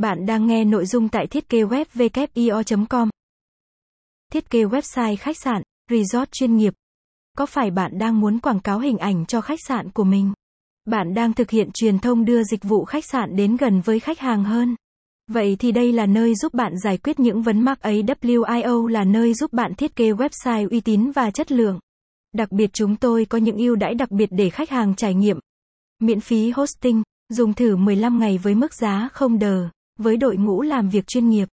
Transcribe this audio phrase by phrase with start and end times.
[0.00, 1.84] Bạn đang nghe nội dung tại thiết kế web
[2.88, 3.08] com
[4.32, 6.74] Thiết kế website khách sạn, resort chuyên nghiệp.
[7.38, 10.32] Có phải bạn đang muốn quảng cáo hình ảnh cho khách sạn của mình?
[10.84, 14.18] Bạn đang thực hiện truyền thông đưa dịch vụ khách sạn đến gần với khách
[14.18, 14.76] hàng hơn.
[15.30, 18.02] Vậy thì đây là nơi giúp bạn giải quyết những vấn mắc ấy.
[18.02, 21.78] WIO là nơi giúp bạn thiết kế website uy tín và chất lượng.
[22.34, 25.38] Đặc biệt chúng tôi có những ưu đãi đặc biệt để khách hàng trải nghiệm.
[25.98, 29.68] Miễn phí hosting, dùng thử 15 ngày với mức giá không đờ
[30.00, 31.48] với đội ngũ làm việc chuyên nghiệp.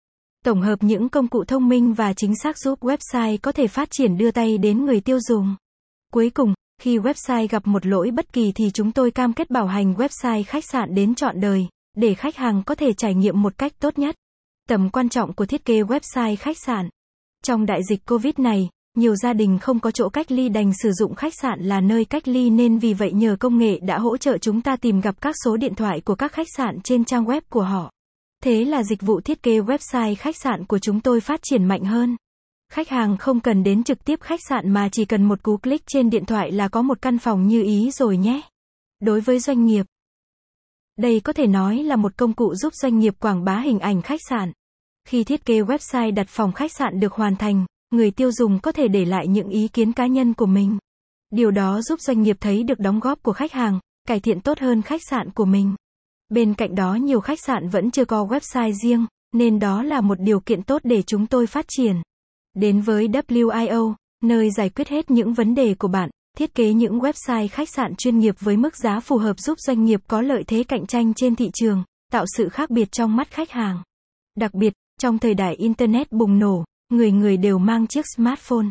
[0.46, 3.88] Tổng hợp những công cụ thông minh và chính xác giúp website có thể phát
[3.92, 5.56] triển đưa tay đến người tiêu dùng.
[6.14, 9.68] Cuối cùng, khi website gặp một lỗi bất kỳ thì chúng tôi cam kết bảo
[9.68, 11.68] hành website khách sạn đến trọn đời,
[11.98, 14.15] để khách hàng có thể trải nghiệm một cách tốt nhất.
[14.70, 16.89] Tầm quan trọng của thiết kế website khách sạn.
[17.43, 20.92] Trong đại dịch Covid này, nhiều gia đình không có chỗ cách ly đành sử
[20.92, 24.18] dụng khách sạn là nơi cách ly nên vì vậy nhờ công nghệ đã hỗ
[24.18, 27.25] trợ chúng ta tìm gặp các số điện thoại của các khách sạn trên trang
[27.25, 27.93] web của họ.
[28.43, 31.84] Thế là dịch vụ thiết kế website khách sạn của chúng tôi phát triển mạnh
[31.84, 32.16] hơn.
[32.72, 35.88] Khách hàng không cần đến trực tiếp khách sạn mà chỉ cần một cú click
[35.88, 38.42] trên điện thoại là có một căn phòng như ý rồi nhé.
[39.00, 39.86] Đối với doanh nghiệp,
[40.98, 44.02] đây có thể nói là một công cụ giúp doanh nghiệp quảng bá hình ảnh
[44.02, 44.52] khách sạn.
[45.08, 48.72] Khi thiết kế website đặt phòng khách sạn được hoàn thành, người tiêu dùng có
[48.72, 50.78] thể để lại những ý kiến cá nhân của mình.
[51.30, 54.60] Điều đó giúp doanh nghiệp thấy được đóng góp của khách hàng, cải thiện tốt
[54.60, 55.76] hơn khách sạn của mình.
[56.34, 60.20] Bên cạnh đó nhiều khách sạn vẫn chưa có website riêng, nên đó là một
[60.20, 61.95] điều kiện tốt để chúng tôi phát triển.
[62.53, 67.00] Đến với WIO, nơi giải quyết hết những vấn đề của bạn, thiết kế những
[67.00, 70.44] website khách sạn chuyên nghiệp với mức giá phù hợp giúp doanh nghiệp có lợi
[70.48, 73.84] thế cạnh tranh trên thị trường, tạo sự khác biệt trong mắt khách hàng.
[74.36, 78.66] Đặc biệt, trong thời đại Internet bùng nổ, người người đều mang chiếc smartphone.